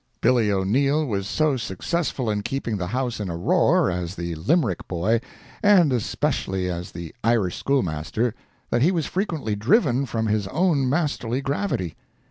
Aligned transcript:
Billy 0.19 0.51
O'Neil 0.51 1.05
was 1.05 1.27
so 1.27 1.57
successful 1.57 2.27
in 2.27 2.41
keeping 2.41 2.77
the 2.77 2.87
house 2.87 3.19
in 3.19 3.29
a 3.29 3.37
roar 3.37 3.91
as 3.91 4.15
the 4.15 4.33
Limerick 4.33 4.87
Boy, 4.87 5.21
and 5.61 5.93
especially 5.93 6.67
as 6.71 6.91
the 6.91 7.13
Irish 7.23 7.57
Schoolmaster, 7.57 8.33
that 8.71 8.81
he 8.81 8.91
was 8.91 9.05
frequently 9.05 9.55
driven 9.55 10.07
from 10.07 10.25
his 10.25 10.47
own 10.47 10.89
masterly 10.89 11.39
gravity. 11.39 11.95